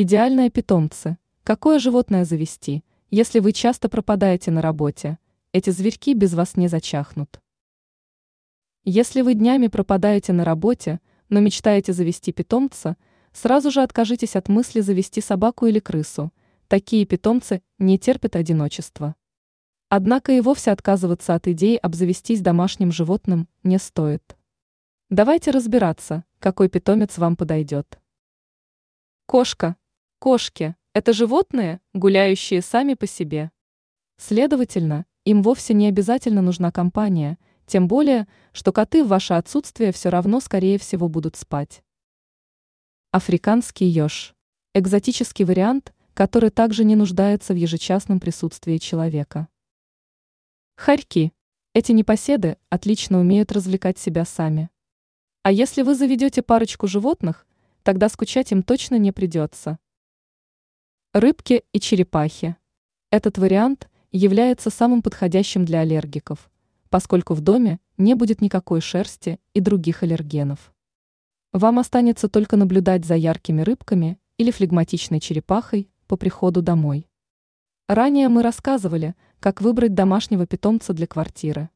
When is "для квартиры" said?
80.92-81.70